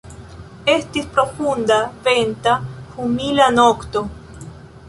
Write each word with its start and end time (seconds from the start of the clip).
Estis 0.73 1.05
profunda, 1.17 1.77
venta, 2.09 2.57
humida 3.05 3.53
nokto. 3.63 4.07